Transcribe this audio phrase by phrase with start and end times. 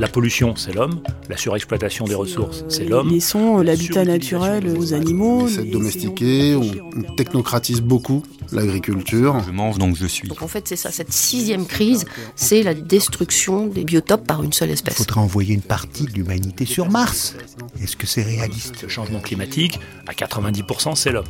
[0.00, 1.02] La pollution, c'est l'homme.
[1.28, 3.10] La surexploitation des ressources, c'est l'homme.
[3.10, 5.42] Laissons euh, l'habitat naturel aux animaux.
[5.42, 9.40] On essaie de les- domestiquer, on- technocratise beaucoup l'agriculture.
[9.46, 10.26] Je mange donc je suis.
[10.26, 14.54] Donc en fait, c'est ça, cette sixième crise, c'est la destruction des biotopes par une
[14.54, 14.94] seule Il espèce.
[14.94, 17.34] faudrait envoyer une partie de l'humanité sur Mars.
[17.82, 18.82] Est-ce que c'est réaliste?
[18.82, 21.26] Le changement climatique, à 90%, c'est l'homme.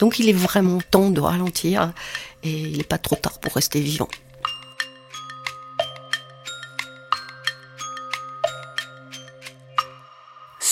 [0.00, 1.92] Donc il est vraiment temps de ralentir
[2.42, 4.08] et il n'est pas trop tard pour rester vivant.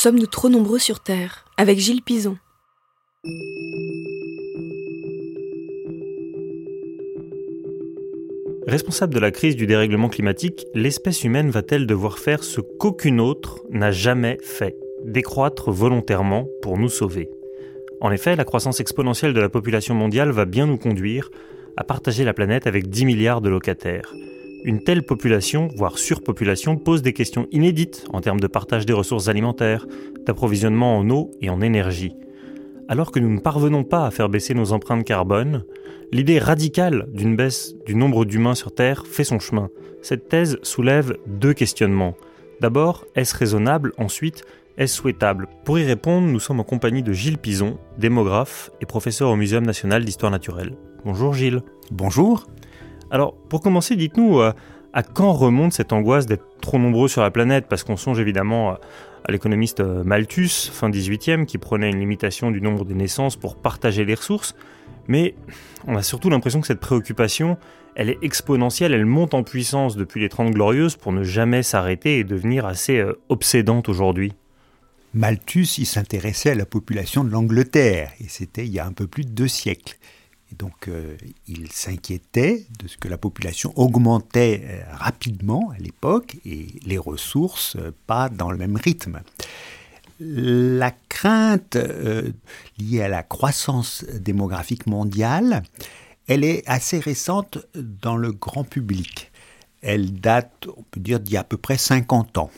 [0.06, 1.46] Sommes-nous trop nombreux sur Terre?
[1.56, 2.38] Avec Gilles Pison.
[8.68, 13.64] Responsable de la crise du dérèglement climatique, l'espèce humaine va-t-elle devoir faire ce qu'aucune autre
[13.68, 17.28] n'a jamais fait Décroître volontairement pour nous sauver?
[18.00, 21.32] En effet, la croissance exponentielle de la population mondiale va bien nous conduire
[21.76, 24.14] à partager la planète avec 10 milliards de locataires.
[24.66, 29.28] Une telle population, voire surpopulation, pose des questions inédites en termes de partage des ressources
[29.28, 29.86] alimentaires,
[30.26, 32.14] d'approvisionnement en eau et en énergie.
[32.88, 35.64] Alors que nous ne parvenons pas à faire baisser nos empreintes carbone,
[36.12, 39.70] L'idée radicale d'une baisse du nombre d'humains sur Terre fait son chemin.
[40.02, 42.14] Cette thèse soulève deux questionnements.
[42.60, 43.92] D'abord, est-ce raisonnable?
[43.98, 44.44] Ensuite,
[44.78, 45.48] est-ce souhaitable?
[45.64, 49.66] Pour y répondre, nous sommes en compagnie de Gilles Pison, démographe et professeur au Muséum
[49.66, 50.76] national d'histoire naturelle.
[51.04, 51.60] Bonjour Gilles.
[51.90, 52.46] Bonjour.
[53.10, 54.52] Alors, pour commencer, dites-nous euh,
[54.92, 57.66] à quand remonte cette angoisse d'être trop nombreux sur la planète?
[57.68, 58.80] Parce qu'on songe évidemment à,
[59.26, 63.56] à l'économiste euh, Malthus, fin 18e, qui prenait une limitation du nombre des naissances pour
[63.56, 64.54] partager les ressources.
[65.08, 65.34] Mais
[65.86, 67.58] on a surtout l'impression que cette préoccupation,
[67.96, 72.18] elle est exponentielle, elle monte en puissance depuis les Trente Glorieuses pour ne jamais s'arrêter
[72.18, 74.32] et devenir assez euh, obsédante aujourd'hui.
[75.14, 79.06] Malthus, il s'intéressait à la population de l'Angleterre, et c'était il y a un peu
[79.06, 79.96] plus de deux siècles.
[80.52, 81.16] Donc, euh,
[81.48, 87.76] il s'inquiétait de ce que la population augmentait euh, rapidement à l'époque, et les ressources
[87.76, 89.20] euh, pas dans le même rythme.
[90.18, 91.76] La crainte
[92.78, 95.62] liée à la croissance démographique mondiale,
[96.26, 99.30] elle est assez récente dans le grand public.
[99.82, 102.50] Elle date, on peut dire, d'il y a à peu près 50 ans.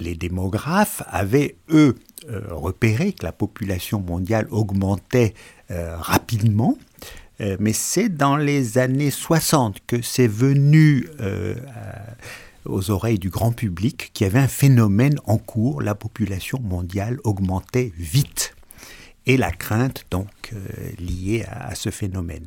[0.00, 1.96] Les démographes avaient, eux,
[2.28, 5.34] euh, repéré que la population mondiale augmentait
[5.70, 6.76] euh, rapidement,
[7.40, 11.08] euh, mais c'est dans les années 60 que c'est venu
[12.66, 17.18] aux oreilles du grand public qu'il y avait un phénomène en cours, la population mondiale
[17.24, 18.54] augmentait vite.
[19.26, 20.52] Et la crainte donc
[20.98, 22.46] liée à ce phénomène.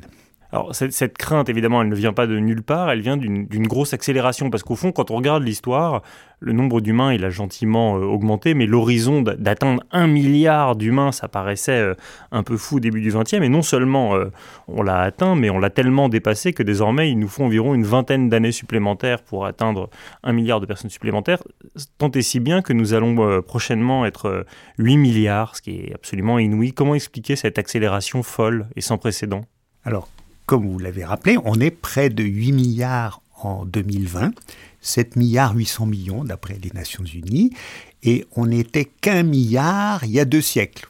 [0.54, 3.92] Alors cette, crainte, évidemment, elle ne vient pas de nulle part, elle vient d'une grosse
[3.92, 6.02] accélération, parce qu'au fond, quand on regarde l'histoire,
[6.38, 11.10] le nombre d'humains, il a gentiment euh, augmenté, mais l'horizon d'a- d'atteindre un milliard d'humains,
[11.10, 11.94] ça paraissait euh,
[12.30, 14.26] un peu fou au début du XXe, et non seulement euh,
[14.68, 17.84] on l'a atteint, mais on l'a tellement dépassé que désormais, il nous faut environ une
[17.84, 19.90] vingtaine d'années supplémentaires pour atteindre
[20.22, 21.42] un milliard de personnes supplémentaires,
[21.98, 24.44] tant et si bien que nous allons prochainement être euh,
[24.78, 26.72] 8 milliards, ce qui est absolument inouï.
[26.72, 29.40] Comment expliquer cette accélération folle et sans précédent?
[29.84, 30.08] Alors,
[30.46, 34.32] comme vous l'avez rappelé, on est près de 8 milliards en 2020,
[34.80, 37.50] 7 milliards 800 millions d'après les Nations Unies,
[38.02, 40.88] et on n'était qu'un milliard il y a deux siècles,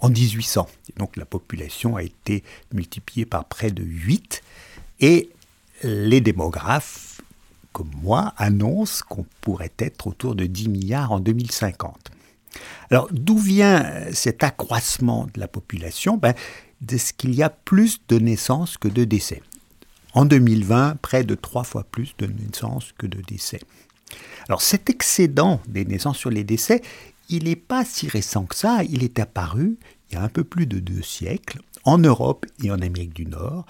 [0.00, 0.68] en 1800.
[0.90, 2.42] Et donc la population a été
[2.72, 4.42] multipliée par près de 8,
[5.00, 5.30] et
[5.84, 7.20] les démographes,
[7.72, 12.10] comme moi, annoncent qu'on pourrait être autour de 10 milliards en 2050.
[12.90, 16.18] Alors, d'où vient cet accroissement de la population?
[16.18, 16.34] Ben,
[16.82, 19.42] De ce qu'il y a plus de naissances que de décès.
[20.14, 23.60] En 2020, près de trois fois plus de naissances que de décès.
[24.48, 26.82] Alors, cet excédent des naissances sur les décès,
[27.30, 28.84] il n'est pas si récent que ça.
[28.84, 29.78] Il est apparu
[30.12, 33.24] il y a un peu plus de deux siècles, en Europe et en Amérique du
[33.24, 33.64] Nord,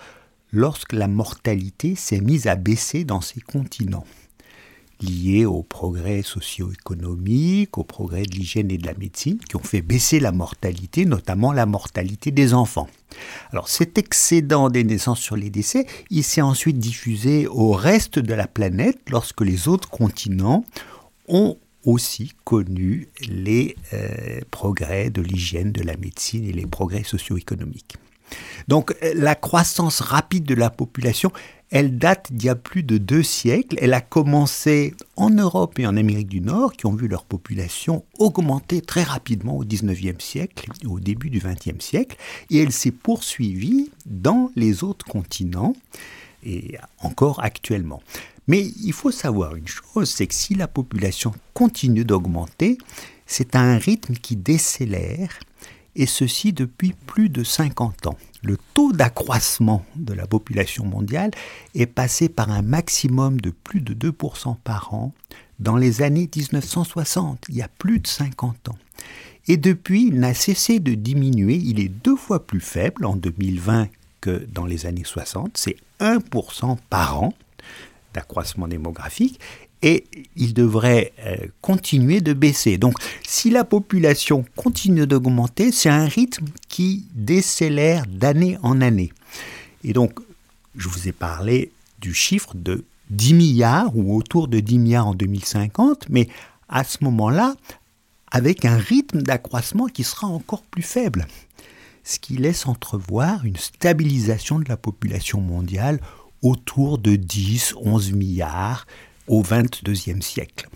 [0.51, 4.05] lorsque la mortalité s'est mise à baisser dans ces continents
[5.03, 9.83] liés au progrès socio-économique, au progrès de l'hygiène et de la médecine, qui ont fait
[9.83, 12.89] baisser la mortalité, notamment la mortalité des enfants.
[13.53, 18.35] Alors cet excédent des naissances sur les décès, il s'est ensuite diffusé au reste de
[18.35, 20.65] la planète lorsque les autres continents
[21.29, 27.97] ont aussi connu les euh, progrès de l'hygiène, de la médecine et les progrès socio-économiques.
[28.69, 31.33] Donc euh, la croissance rapide de la population,
[31.73, 33.79] elle date d'il y a plus de deux siècles.
[33.81, 38.05] Elle a commencé en Europe et en Amérique du Nord, qui ont vu leur population
[38.19, 42.19] augmenter très rapidement au 19e siècle, au début du 20e siècle,
[42.51, 45.75] et elle s'est poursuivie dans les autres continents,
[46.45, 48.03] et encore actuellement.
[48.49, 52.77] Mais il faut savoir une chose, c'est que si la population continue d'augmenter,
[53.25, 55.39] c'est à un rythme qui décélère,
[55.95, 58.17] et ceci depuis plus de 50 ans.
[58.43, 61.31] Le taux d'accroissement de la population mondiale
[61.75, 65.13] est passé par un maximum de plus de 2% par an
[65.63, 68.79] dans les années 1960, il y a plus de 50 ans.
[69.47, 73.89] Et depuis, il n'a cessé de diminuer, il est deux fois plus faible en 2020
[74.21, 77.35] que dans les années 60, c'est 1% par an
[78.13, 79.41] d'accroissement démographique,
[79.83, 80.05] et
[80.37, 82.79] il devrait euh, continuer de baisser.
[82.79, 82.95] Donc
[83.27, 89.13] si la population continue d'augmenter, c'est un rythme qui décélère d'année en année.
[89.85, 90.21] Et donc,
[90.77, 95.15] je vous ai parlé du chiffre de 10 milliards ou autour de 10 milliards en
[95.15, 96.29] 2050, mais
[96.69, 97.55] à ce moment-là,
[98.31, 101.27] avec un rythme d'accroissement qui sera encore plus faible,
[102.05, 106.01] ce qui laisse entrevoir une stabilisation de la population mondiale
[106.41, 108.87] autour de 10-11 milliards
[109.29, 110.69] au XXIe siècle.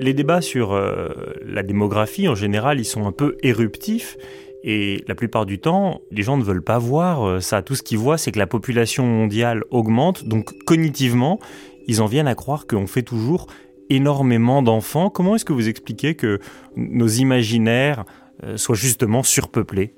[0.00, 1.08] Les débats sur euh,
[1.44, 4.16] la démographie en général, ils sont un peu éruptifs.
[4.64, 7.62] Et la plupart du temps, les gens ne veulent pas voir euh, ça.
[7.62, 10.24] Tout ce qu'ils voient, c'est que la population mondiale augmente.
[10.24, 11.38] Donc cognitivement,
[11.86, 13.48] ils en viennent à croire qu'on fait toujours
[13.90, 15.10] énormément d'enfants.
[15.10, 16.40] Comment est-ce que vous expliquez que
[16.76, 18.04] nos imaginaires
[18.44, 19.94] euh, soient justement surpeuplés?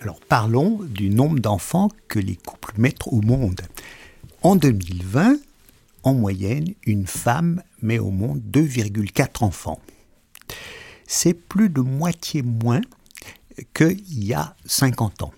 [0.00, 3.60] Alors parlons du nombre d'enfants que les couples mettent au monde.
[4.42, 5.36] En 2020,
[6.02, 9.80] en moyenne, une femme met au monde 2,4 enfants.
[11.06, 12.80] C'est plus de moitié moins
[13.74, 15.32] qu'il y a 50 ans.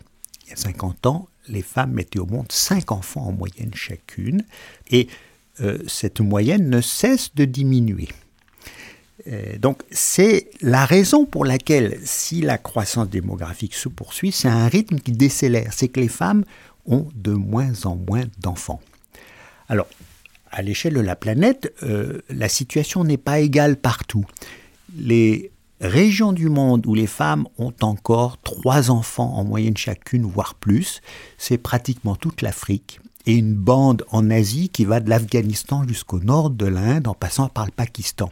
[0.44, 4.44] Il y a 50 ans, les femmes mettaient au monde 5 enfants en moyenne chacune,
[4.90, 5.08] et
[5.60, 8.08] euh, cette moyenne ne cesse de diminuer.
[9.28, 14.66] Euh, donc c'est la raison pour laquelle, si la croissance démographique se poursuit, c'est un
[14.66, 16.44] rythme qui décélère, c'est que les femmes
[16.86, 18.80] ont de moins en moins d'enfants.
[19.68, 19.86] Alors,
[20.50, 24.24] à l'échelle de la planète, euh, la situation n'est pas égale partout.
[24.96, 25.50] Les
[25.80, 31.00] régions du monde où les femmes ont encore trois enfants en moyenne chacune, voire plus,
[31.38, 36.50] c'est pratiquement toute l'Afrique et une bande en Asie qui va de l'Afghanistan jusqu'au nord
[36.50, 38.30] de l'Inde en passant par le Pakistan.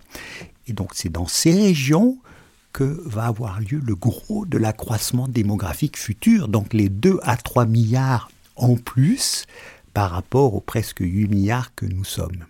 [0.67, 2.19] Et donc c'est dans ces régions
[2.73, 7.67] que va avoir lieu le gros de l'accroissement démographique futur, donc les 2 à 3
[7.67, 9.47] milliards en plus
[9.95, 12.45] par rapport aux presque 8 milliards que nous sommes.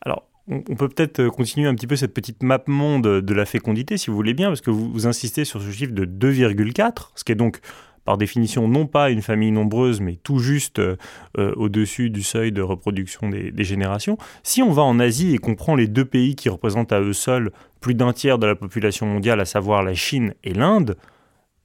[0.00, 3.46] Alors, on peut peut-être euh, continuer un petit peu cette petite map monde de la
[3.46, 7.24] fécondité, si vous voulez bien, parce que vous, insistez sur ce chiffre de 2,4, ce
[7.24, 7.60] qui est donc
[8.04, 10.96] par définition non pas une famille nombreuse, mais tout juste euh,
[11.38, 14.18] euh, au-dessus du seuil de reproduction des, générations.
[14.42, 17.12] Si on va en Asie et qu'on prend les deux pays qui représentent à eux
[17.12, 20.96] seuls plus d'un tiers de la population mondiale, à savoir la Chine et l'Inde,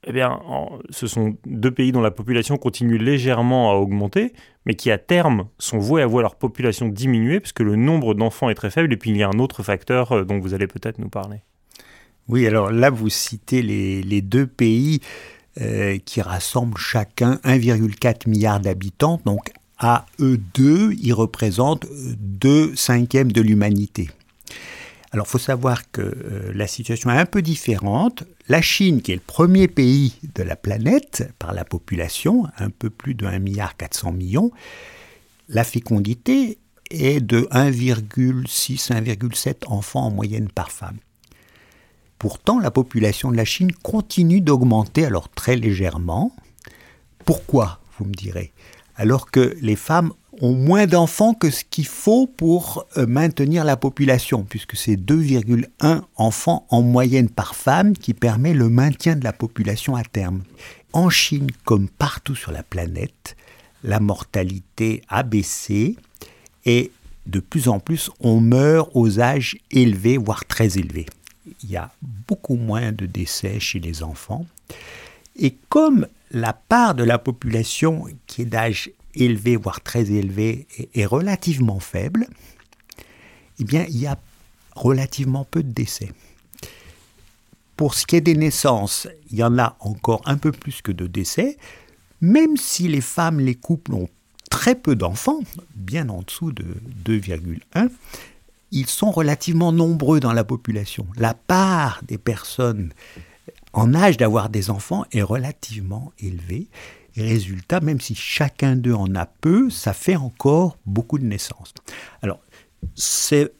[0.05, 0.39] eh bien,
[0.89, 4.31] ce sont deux pays dont la population continue légèrement à augmenter,
[4.65, 8.49] mais qui à terme sont voués à voir leur population diminuer, puisque le nombre d'enfants
[8.49, 10.67] est très faible, et puis il y a un autre facteur euh, dont vous allez
[10.67, 11.41] peut-être nous parler.
[12.27, 14.99] Oui, alors là, vous citez les, deux pays
[15.61, 21.85] euh, qui rassemblent chacun 1,4 milliard d'habitants, donc à eux deux, ils représentent
[22.17, 24.09] deux cinquièmes de l'humanité.
[25.11, 28.23] Alors, il faut savoir que euh, la situation est un peu différente.
[28.49, 32.89] La Chine, qui est le premier pays de la planète par la population, un peu
[32.89, 33.73] plus de 1,4 milliard
[35.49, 36.57] la fécondité
[36.89, 40.97] est de 1,6-1,7 enfants en moyenne par femme.
[42.19, 46.31] Pourtant, la population de la Chine continue d'augmenter, alors très légèrement.
[47.25, 48.51] Pourquoi, vous me direz?
[48.95, 53.77] Alors que les femmes ont moins d'enfants que ce qu'il faut pour euh, maintenir la
[53.77, 59.33] population, puisque c'est 2,1 enfants en moyenne par femme qui permet le maintien de la
[59.33, 60.43] population à terme.
[60.93, 63.35] En Chine, comme partout sur la planète,
[63.83, 65.95] la mortalité a baissé
[66.65, 66.91] et
[67.25, 71.05] de plus en plus on meurt aux âges élevés, voire très élevés.
[71.63, 71.91] Il y a
[72.27, 74.45] beaucoup moins de décès chez les enfants.
[75.35, 81.05] Et comme la part de la population qui est d'âge élevé, voire très élevé, est,
[81.05, 82.27] relativement faible,
[83.59, 84.17] eh il y a
[84.75, 86.11] relativement peu de décès.
[87.75, 90.91] Pour ce qui est des naissances, il y en a encore un peu plus que
[90.91, 91.57] de décès,
[92.21, 94.09] même si les femmes, les couples ont
[94.49, 95.41] très peu d'enfants,
[95.75, 96.65] bien en dessous de
[97.05, 97.89] 2,1,
[98.71, 101.07] ils sont relativement nombreux dans la population.
[101.17, 102.91] La part des personnes
[103.73, 106.67] en âge d'avoir des enfants est relativement élevée
[107.21, 111.73] résultat, même si chacun d'eux en a peu, ça fait encore beaucoup de naissances.
[112.21, 112.39] Alors,
[112.95, 113.51] c'est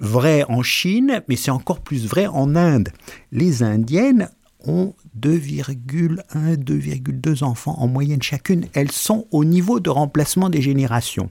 [0.00, 2.90] vrai en Chine, mais c'est encore plus vrai en Inde.
[3.32, 4.30] Les Indiennes
[4.64, 8.66] ont 2,1, 2,2 enfants en moyenne chacune.
[8.74, 11.30] Elles sont au niveau de remplacement des générations.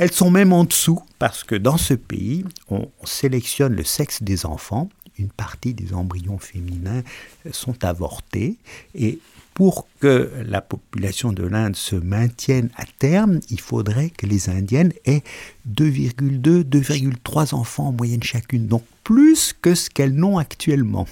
[0.00, 4.46] Elles sont même en dessous parce que dans ce pays, on sélectionne le sexe des
[4.46, 4.88] enfants.
[5.18, 7.02] Une partie des embryons féminins
[7.50, 8.58] sont avortés
[8.94, 9.18] et
[9.54, 14.92] pour que la population de l'Inde se maintienne à terme, il faudrait que les Indiennes
[15.04, 15.24] aient
[15.68, 21.08] 2,2, 2,3 enfants en moyenne chacune, donc plus que ce qu'elles n'ont actuellement.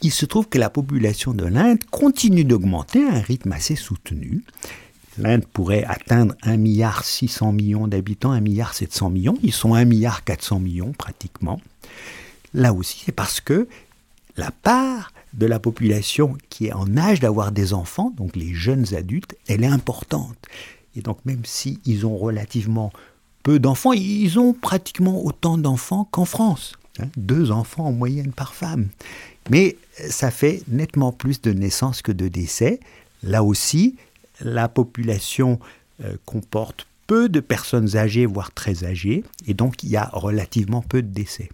[0.00, 4.42] Il se trouve que la population de l'Inde continue d'augmenter à un rythme assez soutenu.
[5.18, 7.04] L'Inde pourrait atteindre 1,6 milliard
[7.52, 8.74] millions d'habitants, 1,7 milliard
[9.10, 9.38] millions.
[9.42, 10.22] Ils sont 1,4 milliard
[10.60, 11.60] millions pratiquement.
[12.52, 13.68] Là aussi, c'est parce que
[14.36, 18.94] la part de la population qui est en âge d'avoir des enfants, donc les jeunes
[18.94, 20.36] adultes, elle est importante.
[20.96, 22.92] Et donc même s'ils ont relativement
[23.42, 26.74] peu d'enfants, ils ont pratiquement autant d'enfants qu'en France.
[27.00, 28.88] Hein, deux enfants en moyenne par femme.
[29.50, 29.76] Mais
[30.08, 32.80] ça fait nettement plus de naissances que de décès.
[33.22, 33.96] Là aussi,
[34.40, 35.58] la population
[36.02, 40.82] euh, comporte peu de personnes âgées, voire très âgées, et donc il y a relativement
[40.82, 41.50] peu de décès.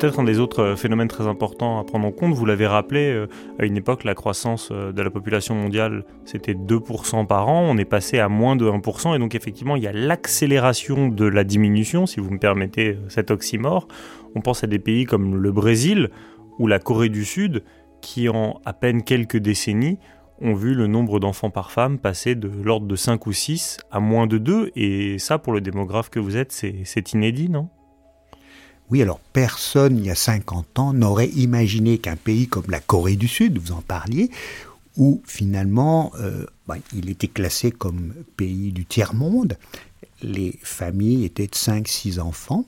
[0.00, 2.32] Peut-être un des autres euh, phénomènes très importants à prendre en compte.
[2.32, 3.26] Vous l'avez rappelé, euh,
[3.58, 7.66] à une époque, la croissance euh, de la population mondiale, c'était 2% par an.
[7.68, 9.14] On est passé à moins de 1%.
[9.14, 13.30] Et donc, effectivement, il y a l'accélération de la diminution, si vous me permettez cet
[13.30, 13.88] oxymore.
[14.34, 16.08] On pense à des pays comme le Brésil
[16.58, 17.62] ou la Corée du Sud,
[18.00, 19.98] qui en à peine quelques décennies
[20.40, 24.00] ont vu le nombre d'enfants par femme passer de l'ordre de 5 ou 6 à
[24.00, 24.70] moins de 2.
[24.76, 27.68] Et ça, pour le démographe que vous êtes, c'est inédit, non?
[28.90, 33.16] Oui, alors personne, il y a 50 ans, n'aurait imaginé qu'un pays comme la Corée
[33.16, 34.30] du Sud, vous en parliez,
[34.96, 39.56] où finalement euh, bah, il était classé comme pays du tiers-monde,
[40.22, 42.64] les familles étaient de 5-6 enfants,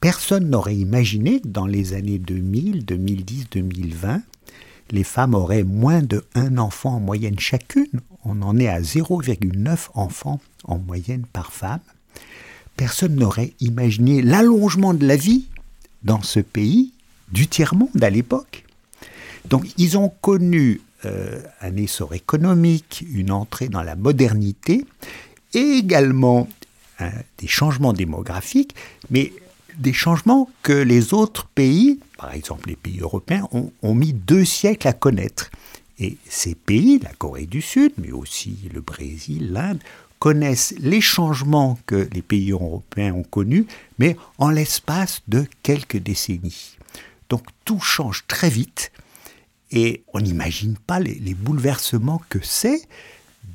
[0.00, 4.22] personne n'aurait imaginé que dans les années 2000, 2010, 2020,
[4.90, 8.00] les femmes auraient moins de un enfant en moyenne chacune.
[8.24, 11.80] On en est à 0,9 enfants en moyenne par femme
[12.76, 15.46] personne n'aurait imaginé l'allongement de la vie
[16.02, 16.92] dans ce pays
[17.32, 18.64] du tiers-monde à l'époque.
[19.48, 24.84] Donc ils ont connu euh, un essor économique, une entrée dans la modernité
[25.54, 26.48] et également
[27.00, 28.74] hein, des changements démographiques,
[29.10, 29.32] mais
[29.76, 34.88] des changements que les autres pays, par exemple les pays européens, ont mis deux siècles
[34.88, 35.50] à connaître.
[35.98, 39.80] Et ces pays, la Corée du Sud, mais aussi le Brésil, l'Inde,
[40.26, 43.64] connaissent les changements que les pays européens ont connus,
[44.00, 46.76] mais en l'espace de quelques décennies.
[47.28, 48.90] Donc tout change très vite
[49.70, 52.88] et on n'imagine pas les, bouleversements que c'est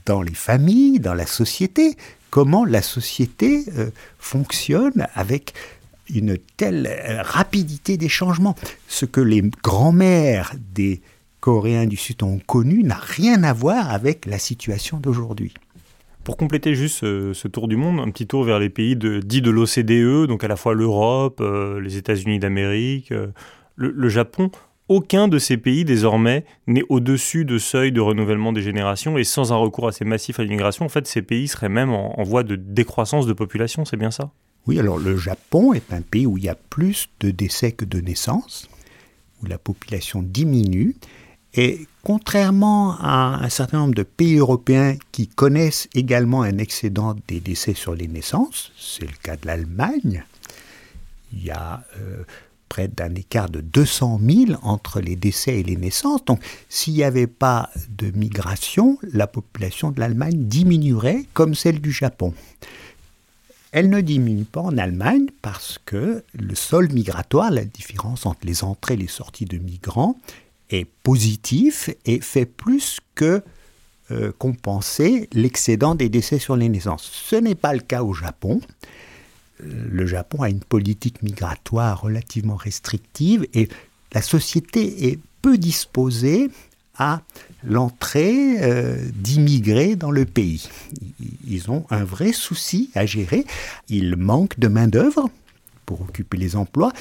[0.05, 1.97] dans les familles, dans la société,
[2.29, 5.53] comment la société euh, fonctionne avec
[6.07, 8.55] une telle euh, rapidité des changements.
[8.87, 11.01] Ce que les grands-mères des
[11.41, 15.53] Coréens du Sud ont connu n'a rien à voir avec la situation d'aujourd'hui.
[16.23, 19.49] Pour compléter juste ce, tour du monde, un petit tour vers les pays dits de
[19.49, 23.27] l'OCDE, donc à la fois l'Europe, euh, les États-Unis d'Amérique, euh,
[23.75, 24.51] le, Japon.
[24.87, 29.51] Aucun de ces pays désormais n'est au-dessus de seuil de renouvellement des générations et sans
[29.51, 32.55] un recours assez massif à l'immigration, en fait, ces pays seraient même en voie de
[32.55, 34.31] décroissance de population, c'est bien ça?
[34.67, 37.85] Oui, alors le Japon est un pays où il y a plus de décès que
[37.85, 38.69] de naissances,
[39.41, 40.95] où la population diminue.
[41.53, 47.39] Et contrairement à un certain nombre de pays européens qui connaissent également un excédent des
[47.39, 50.23] décès sur les naissances, c'est le cas de l'Allemagne,
[51.33, 52.23] il y a euh,
[52.69, 56.23] près d'un écart de 200 000 entre les décès et les naissances.
[56.23, 61.91] Donc s'il n'y avait pas de migration, la population de l'Allemagne diminuerait comme celle du
[61.91, 62.33] Japon.
[63.73, 68.63] Elle ne diminue pas en Allemagne parce que le sol migratoire, la différence entre les
[68.63, 70.17] entrées et les sorties de migrants,
[70.71, 73.43] est positif et fait plus que
[74.11, 77.09] euh, compenser l'excédent des décès sur les naissances.
[77.13, 78.59] Ce n'est pas le cas au Japon.
[79.63, 83.69] Euh, le Japon a une politique migratoire relativement restrictive et
[84.13, 86.49] la société est peu disposée
[86.97, 87.21] à
[87.63, 90.69] l'entrée euh, d'immigrés dans le pays.
[91.47, 93.45] Ils ont un vrai souci à gérer.
[93.87, 95.29] Il manque de main-d'œuvre
[95.85, 96.91] pour occuper les emplois.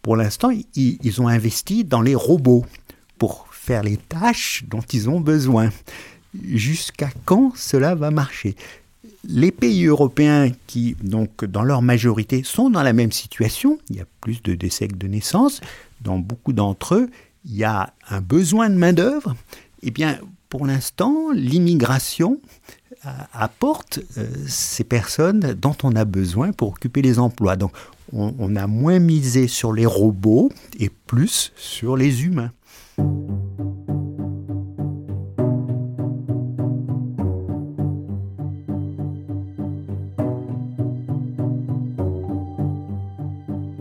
[0.00, 2.64] Pour l'instant, ils ont investi dans les robots
[3.18, 5.70] pour faire les tâches dont ils ont besoin.
[6.44, 8.54] Jusqu'à quand cela va marcher?
[9.24, 14.00] Les pays européens qui, donc, dans leur majorité, sont dans la même situation, il y
[14.00, 15.60] a plus de décès que de naissances,
[16.00, 17.10] dans beaucoup d'entre eux,
[17.44, 19.34] il y a un besoin de main-d'œuvre.
[19.82, 22.40] Eh bien, pour l'instant, l'immigration
[23.06, 27.56] euh, apporte euh, ces personnes dont on a besoin pour occuper les emplois.
[27.56, 27.72] Donc,
[28.12, 32.52] on, on a moins misé sur les robots et plus sur les humains.
[32.98, 33.17] you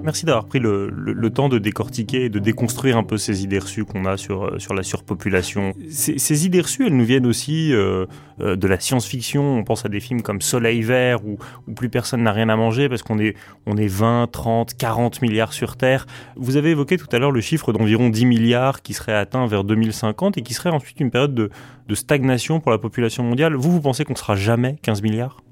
[0.08, 3.84] Merci d'avoir pris le, temps de décortiquer et de déconstruire un peu ces idées reçues
[3.84, 5.74] qu'on a sur, euh, sur la surpopulation.
[5.90, 8.06] Ces, idées reçues, elles nous viennent aussi euh,
[8.40, 9.44] euh, de la science-fiction.
[9.44, 11.38] On pense à des films comme Soleil vert où,
[11.68, 13.36] où plus personne n'a rien à manger parce qu'on est,
[13.66, 16.06] on est 20, 30, 40 milliards sur Terre.
[16.38, 19.66] Vous avez évoqué tout à l'heure le chiffre d'environ 10 milliards qui serait atteint vers
[19.66, 21.50] 2050 et qui serait ensuite une période de,
[21.86, 23.56] de stagnation pour la population mondiale.
[23.56, 25.44] Vous, vous pensez qu'on sera jamais 15 milliards?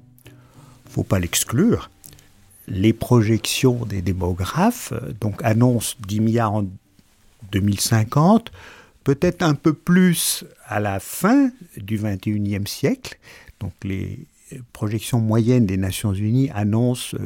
[0.88, 1.90] Faut pas l'exclure
[2.68, 6.64] les projections des démographes donc annoncent 10 milliards en
[7.52, 8.50] 2050,
[9.04, 13.18] peut-être un peu plus à la fin du 21e siècle.
[13.60, 14.18] Donc les
[14.72, 17.16] projections moyennes des Nations Unies annoncent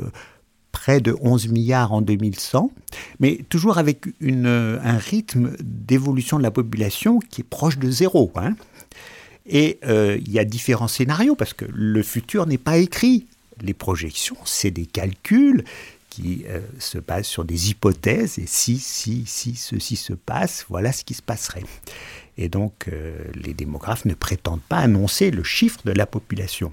[0.72, 2.70] près de 11 milliards en 2100,
[3.18, 8.30] mais toujours avec un rythme d'évolution de la population qui est proche de zéro.
[8.36, 8.54] Hein.
[9.46, 13.26] Et euh, il y a différents scénarios parce que le futur n'est pas écrit
[13.60, 15.64] les projections, c'est des calculs
[16.10, 20.92] qui euh, se basent sur des hypothèses, et si, si, si ceci se passe, voilà
[20.92, 21.62] ce qui se passerait.
[22.36, 26.72] Et donc, euh, les démographes ne prétendent pas annoncer le chiffre de la population.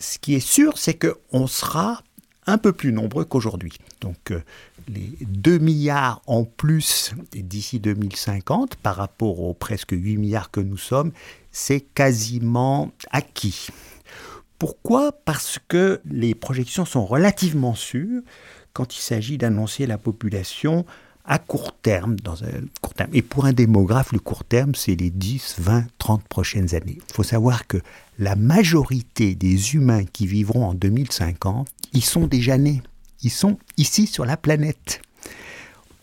[0.00, 2.02] Ce qui est sûr, c'est qu'on sera
[2.46, 3.74] un peu plus nombreux qu'aujourd'hui.
[4.00, 4.40] Donc, euh,
[4.88, 10.78] les 2 milliards en plus d'ici 2050 par rapport aux presque 8 milliards que nous
[10.78, 11.12] sommes,
[11.52, 13.68] c'est quasiment acquis.
[14.62, 18.22] Pourquoi Parce que les projections sont relativement sûres
[18.72, 20.86] quand il s'agit d'annoncer la population
[21.24, 22.14] à court terme.
[23.12, 27.00] Et pour un démographe, le court terme, c'est les 10, 20, 30 prochaines années.
[27.08, 27.78] Il faut savoir que
[28.20, 32.82] la majorité des humains qui vivront en 2050, ils sont déjà nés.
[33.24, 35.02] Ils sont ici sur la planète.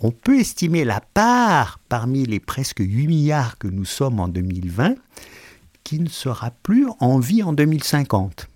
[0.02, 4.95] On peut estimer la part parmi les presque 8 milliards que nous sommes en 2020
[5.89, 8.49] qui ne sera plus en vie en 2050.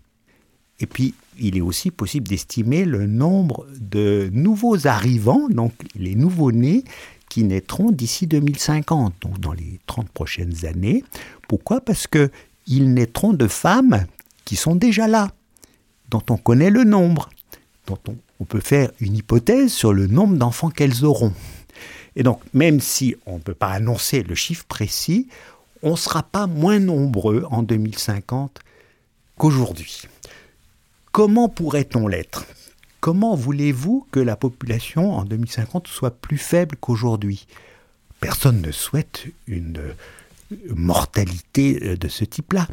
[0.80, 6.84] Et puis, il est aussi possible d'estimer le nombre de nouveaux arrivants, donc les nouveaux-nés,
[7.30, 11.04] qui naîtront d'ici 2050, donc dans les 30 prochaines années.
[11.48, 11.82] Pourquoi?
[11.82, 14.06] Parce qu'ils naîtront de femmes
[14.46, 15.32] qui sont déjà là,
[16.10, 17.30] dont on connaît le nombre,
[17.88, 21.34] dont on, on peut faire une hypothèse sur le nombre d'enfants qu'elles auront.
[22.16, 25.28] Et donc, même si on ne peut pas annoncer le chiffre précis,
[25.82, 28.60] on ne sera pas moins nombreux en 2050
[29.38, 30.04] qu'aujourd'hui.
[31.13, 32.47] Comment pourrait-on l'être?
[32.99, 37.45] Comment voulez-vous que la population en 2050 soit plus faible qu'aujourd'hui?
[38.19, 39.93] Personne ne souhaite une
[40.76, 42.67] mortalité de ce type-là.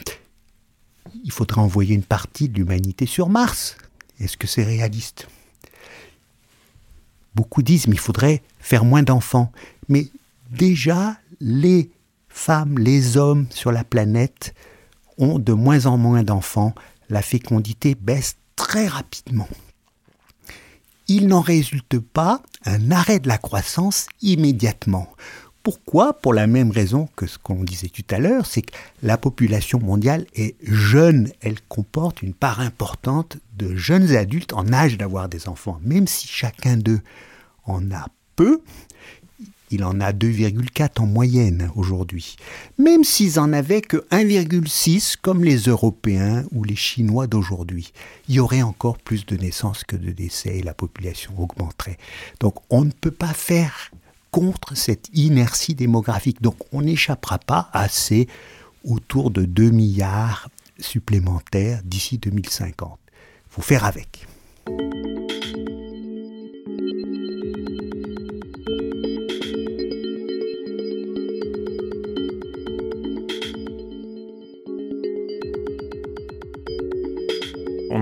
[1.22, 3.76] Il faudrait envoyer une partie de l'humanité sur Mars.
[4.18, 5.28] Est-ce que c'est réaliste?
[7.34, 9.52] Beaucoup disent mais il faudrait faire moins d'enfants.
[9.90, 10.06] Mais
[10.50, 11.90] déjà, les
[12.30, 14.54] femmes, les hommes sur la planète
[15.18, 16.74] ont de moins en moins d'enfants.
[17.10, 19.48] La fécondité baisse très rapidement.
[21.08, 25.08] Il n'en résulte pas un arrêt de la croissance immédiatement.
[25.62, 26.14] Pourquoi?
[26.14, 29.78] Pour la même raison que ce qu'on disait tout à l'heure, c'est que la population
[29.78, 35.48] mondiale est jeune, elle comporte une part importante de jeunes adultes en âge d'avoir des
[35.48, 35.78] enfants.
[35.82, 37.02] Même si chacun d'eux
[37.64, 38.62] en a peu,
[39.70, 42.36] il en a 2,4 en moyenne aujourd'hui.
[42.78, 47.92] Même s'ils en avaient que 1,6 comme les Européens ou les Chinois d'aujourd'hui,
[48.28, 51.98] il y aurait encore plus de naissances que de décès et la population augmenterait.
[52.40, 53.90] Donc on ne peut pas faire
[54.30, 56.42] contre cette inertie démographique.
[56.42, 58.28] Donc on n'échappera pas à ces
[58.84, 62.98] autour de 2 milliards supplémentaires d'ici 2050.
[63.06, 64.26] Il faut faire avec.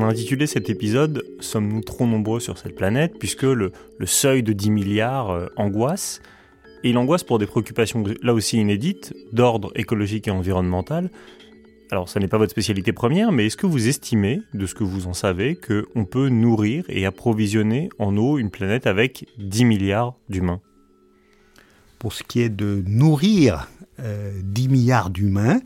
[0.09, 3.19] Intitulé cet épisode Sommes-nous trop nombreux sur cette planète?
[3.19, 3.73] puisque le,
[4.05, 6.21] seuil de 10 milliards euh, angoisse.
[6.85, 11.11] Et il angoisse pour des préoccupations là aussi inédites d'ordre écologique et environnemental.
[11.91, 14.85] Alors, ça n'est pas votre spécialité première, mais est-ce que vous estimez, de ce que
[14.85, 20.15] vous en savez, qu'on peut nourrir et approvisionner en eau une planète avec 10 milliards
[20.29, 20.61] d'humains?
[21.99, 23.69] Pour ce qui est de nourrir
[24.01, 25.61] euh, 10 milliards d'humains,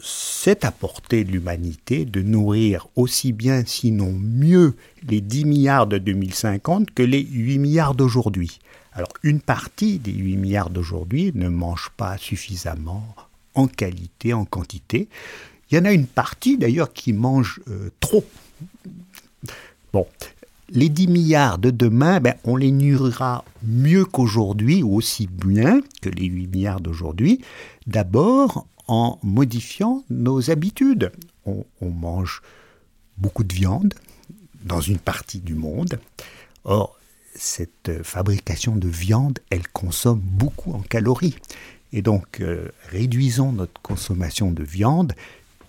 [0.00, 4.76] c'est à portée de l'humanité de nourrir aussi bien, sinon mieux,
[5.08, 8.58] les 10 milliards de 2050 que les 8 milliards d'aujourd'hui.
[8.92, 13.14] Alors une partie des 8 milliards d'aujourd'hui ne mange pas suffisamment
[13.54, 15.08] en qualité, en quantité.
[15.70, 18.24] Il y en a une partie d'ailleurs qui mange euh, trop.
[19.92, 20.06] Bon,
[20.70, 26.10] les 10 milliards de demain, ben, on les nourrira mieux qu'aujourd'hui, ou aussi bien que
[26.10, 27.40] les 8 milliards d'aujourd'hui.
[27.86, 31.12] D'abord en modifiant nos habitudes.
[31.46, 32.42] On, mange
[33.16, 33.94] beaucoup de viande
[34.64, 35.98] dans une partie du monde.
[36.64, 36.98] Or,
[37.34, 41.36] cette fabrication de viande, elle consomme beaucoup en calories.
[41.92, 45.14] Et donc, euh, réduisons notre consommation de viande.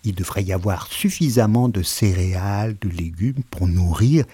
[0.04, 4.26] Il devrait y avoir suffisamment de céréales, de légumes pour nourrir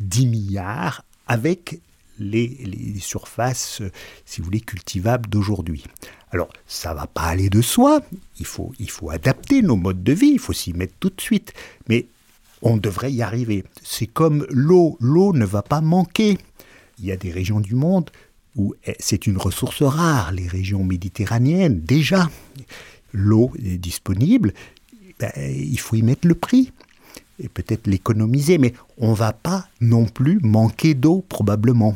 [0.00, 1.80] 10 milliards avec
[2.18, 3.82] les, les surfaces,
[4.26, 5.84] si vous voulez, cultivables d'aujourd'hui.
[6.30, 8.02] Alors, ça va pas aller de soi.
[8.38, 10.32] Il faut, il faut adapter nos modes de vie.
[10.32, 11.52] Il faut s'y mettre tout de suite.
[11.88, 12.06] Mais
[12.62, 13.64] on devrait y arriver.
[13.82, 14.96] C'est comme l'eau.
[15.00, 16.38] L'eau ne va pas manquer.
[16.98, 18.10] Il y a des régions du monde
[18.54, 20.32] où c'est une ressource rare.
[20.32, 22.30] Les régions méditerranéennes, déjà,
[23.12, 24.52] l'eau est disponible.
[25.18, 26.72] Ben, il faut y mettre le prix
[27.40, 31.94] et peut-être l'économiser, mais on va pas non plus manquer d'eau probablement.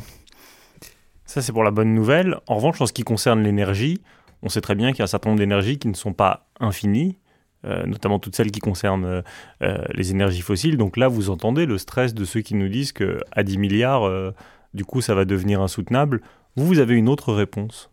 [1.25, 2.37] Ça, c'est pour la bonne nouvelle.
[2.47, 4.01] En revanche, en ce qui concerne l'énergie,
[4.41, 6.47] on sait très bien qu'il y a un certain nombre d'énergies qui ne sont pas
[6.59, 7.17] infinies,
[7.65, 9.23] euh, notamment toutes celles qui concernent
[9.61, 10.77] euh, les énergies fossiles.
[10.77, 14.31] Donc là, vous entendez le stress de ceux qui nous disent qu'à 10 milliards, euh,
[14.73, 16.21] du coup, ça va devenir insoutenable.
[16.55, 17.89] Vous, vous avez une autre réponse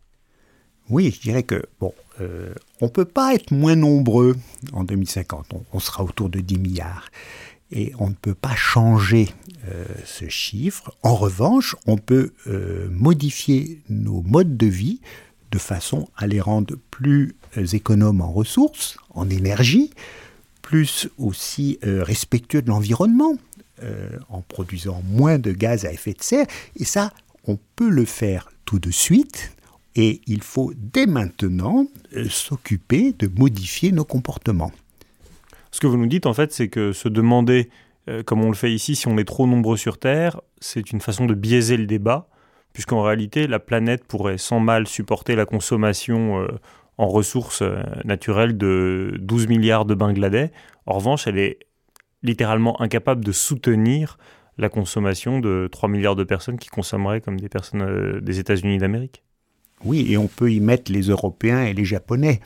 [0.92, 2.52] Oui, je dirais que, bon, euh,
[2.83, 4.37] on ne peut pas être moins nombreux
[4.74, 5.55] en 2050.
[5.72, 7.09] On, sera autour de 10 milliards.
[7.70, 9.31] Et on ne peut pas changer
[9.66, 10.94] euh, ce chiffre.
[11.02, 15.00] En revanche, on peut euh, modifier nos modes de vie
[15.50, 17.37] de façon à les rendre plus
[17.72, 19.92] économes en ressources, en énergie,
[20.61, 23.37] plus aussi respectueux de l'environnement,
[24.31, 26.46] en produisant moins de gaz à effet de serre.
[26.76, 27.12] Et ça,
[27.46, 29.52] on peut le faire tout de suite.
[29.94, 34.72] Et il faut dès maintenant euh, s'occuper de modifier nos comportements.
[35.70, 37.70] Ce que vous nous dites, en fait, c'est que se demander,
[38.09, 41.00] euh, comme on le fait ici, si on est trop nombreux sur Terre, c'est une
[41.00, 42.28] façon de biaiser le débat,
[42.72, 46.48] puisqu'en réalité, la planète pourrait sans mal supporter la consommation euh,
[46.98, 47.62] en ressources
[48.05, 50.52] naturelles de 12 milliards de Bangladais.
[50.87, 51.59] En revanche, elle est
[52.22, 54.18] littéralement incapable de soutenir
[54.59, 59.22] la consommation de 3 milliards de personnes qui consommeraient comme des personnes des États-Unis d'Amérique.
[59.85, 62.40] Oui, et on peut y mettre les Européens et les Japonais.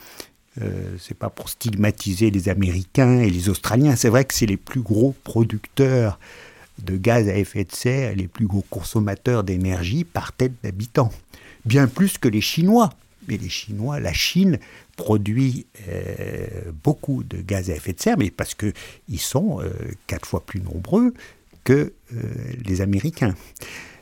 [0.63, 3.97] Euh, c'est pas pour stigmatiser les Américains et les Australiens.
[3.97, 6.19] C'est vrai que c'est les plus gros producteurs
[6.79, 11.11] de gaz à effet de serre, les plus gros consommateurs d'énergie par tête d'habitant.
[11.65, 12.91] Bien plus que les Chinois.
[13.29, 14.59] Mais les Chinois, la Chine
[14.97, 16.47] produit euh,
[16.85, 19.71] beaucoup de gaz à effet de serre, mais parce qu'ils sont euh,
[20.07, 21.13] quatre fois plus nombreux
[21.65, 22.23] que euh,
[22.65, 23.35] les Américains.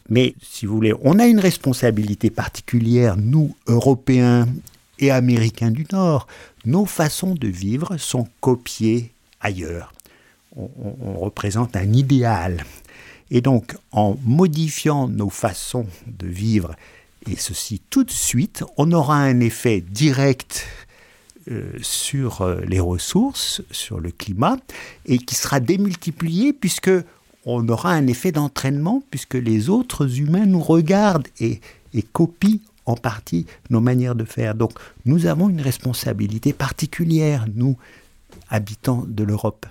[0.08, 4.46] Mais si vous voulez, on a une responsabilité particulière, nous, Européens
[4.98, 6.26] et Américains du Nord.
[6.64, 9.92] Nos façons de vivre sont copiées ailleurs.
[10.56, 12.64] On, représente un idéal.
[13.30, 16.76] Et donc, en modifiant nos façons de vivre,
[17.28, 20.66] et ceci tout de suite, on aura un effet direct
[21.50, 24.58] euh, sur euh, les ressources, sur le climat,
[25.06, 26.90] et qui sera démultiplié puisque
[27.46, 31.60] on aura un effet d'entraînement, puisque les autres humains nous regardent et,
[32.12, 34.54] copient en partie nos manières de faire.
[34.54, 34.72] Donc
[35.04, 37.76] nous avons une responsabilité particulière, nous,
[38.50, 39.66] habitants de l'Europe.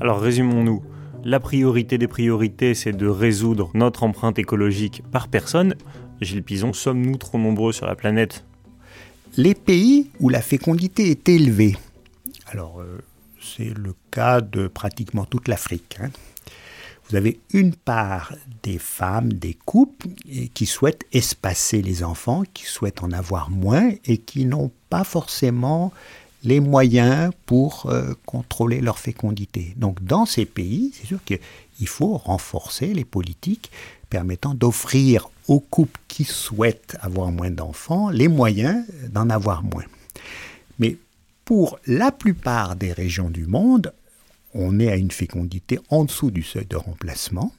[0.00, 0.82] Alors résumons-nous.
[1.26, 5.74] La priorité des priorités, c'est de résoudre notre empreinte écologique par personne.
[6.20, 8.44] Gilles Pison, sommes-nous trop nombreux sur la planète?
[9.38, 11.76] Les pays où la fécondité est élevée,
[12.48, 12.98] alors euh,
[13.40, 16.10] c'est le cas de pratiquement toute l'Afrique, hein.
[17.08, 20.08] vous avez une part des femmes, des couples
[20.52, 25.90] qui souhaitent espacer les enfants, qui souhaitent en avoir moins et qui n'ont pas forcément
[26.44, 29.74] les moyens pour euh, contrôler leur fécondité.
[29.76, 33.70] Donc dans ces pays, c'est sûr qu'il faut renforcer les politiques
[34.10, 39.84] permettant d'offrir aux couples qui souhaitent avoir moins d'enfants les moyens d'en avoir moins.
[40.78, 40.96] Mais
[41.44, 43.92] pour la plupart des régions du monde,
[44.54, 47.52] on est à une fécondité en dessous du seuil de remplacement.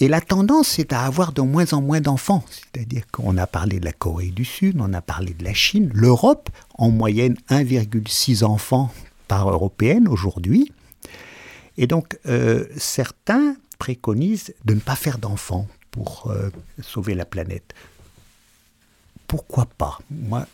[0.00, 2.44] Et la tendance, c'est à avoir de moins en moins d'enfants.
[2.50, 5.90] C'est-à-dire qu'on a parlé de la Corée du Sud, on a parlé de la Chine,
[5.92, 8.92] l'Europe, en moyenne 1,6 enfants
[9.26, 10.72] par européenne aujourd'hui.
[11.78, 17.74] Et donc, euh, certains préconisent de ne pas faire d'enfants pour euh, sauver la planète.
[19.26, 19.98] Pourquoi pas?
[20.10, 20.46] Moi,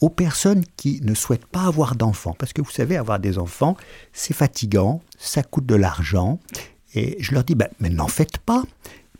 [0.00, 3.76] aux personnes qui ne souhaitent pas avoir d'enfants, parce que vous savez, avoir des enfants,
[4.12, 6.38] c'est fatigant, ça coûte de l'argent,
[6.94, 8.64] et je leur dis, ben, mais n'en faites pas.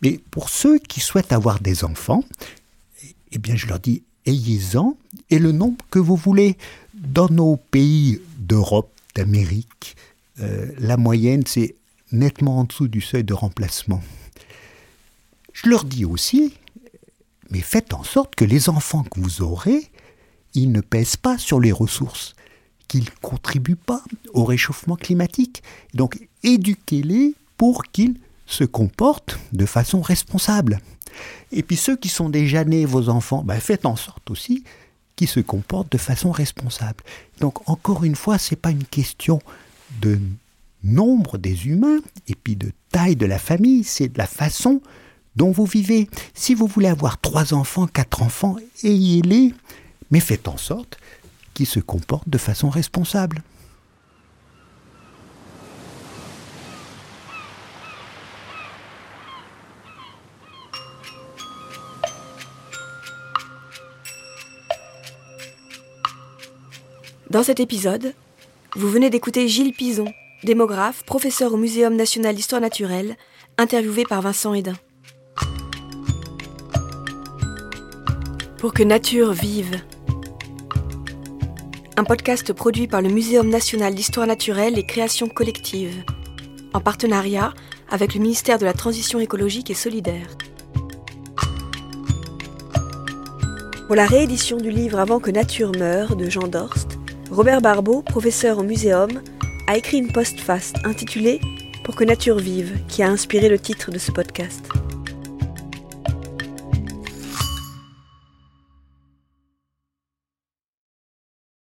[0.02, 2.24] Mais pour ceux qui souhaitent avoir des enfants,
[3.32, 4.96] eh bien, je leur dis, ayez-en,
[5.30, 6.56] et le nombre que vous voulez.
[6.94, 9.96] Dans nos pays d'Europe, d'Amérique,
[10.40, 11.74] euh, la moyenne, c'est
[12.12, 14.02] nettement en dessous du seuil de remplacement.
[15.52, 16.54] Je leur dis aussi,
[17.50, 19.90] mais faites en sorte que les enfants que vous aurez,
[20.54, 22.34] ils ne pèsent pas sur les ressources,
[22.88, 25.62] qu'ils ne contribuent pas au réchauffement climatique.
[25.94, 27.34] Donc éduquez-les
[27.64, 30.81] pour qu'ils se comportent de façon responsable.
[31.50, 34.64] Et puis ceux qui sont déjà nés, vos enfants, ben faites en sorte aussi
[35.16, 37.03] qu'ils se comportent de façon responsable.
[37.40, 39.40] Donc encore une fois, ce n'est pas une question
[40.03, 40.20] de
[40.83, 44.83] nombre des humains et puis de taille de la famille, c'est de la façon
[45.35, 46.11] dont vous vivez.
[46.35, 49.55] Si vous voulez avoir trois enfants, quatre enfants, ayez-les,
[50.11, 50.98] mais faites en sorte
[51.55, 53.42] qu'ils se comportent de façon responsable.
[67.35, 68.14] Dans cet épisode,
[68.77, 70.05] vous venez d'écouter Gilles Pison,
[70.44, 73.16] démographe, professeur au Muséum national d'histoire naturelle,
[73.59, 74.77] interviewé par Vincent Hédin.
[78.59, 79.81] Pour que nature vive.
[81.97, 86.05] Un podcast produit par le Muséum national d'histoire naturelle et création collective,
[86.73, 87.53] en partenariat
[87.90, 90.29] avec le ministère de la Transition écologique et solidaire.
[93.88, 96.93] Pour la réédition du livre Avant que nature meure de Jean Dorst,
[97.35, 99.11] Robert Barbeau, professeur au Muséum,
[99.66, 101.40] a écrit une postface intitulée
[101.83, 104.68] Pour que nature vive, qui a inspiré le titre de ce podcast.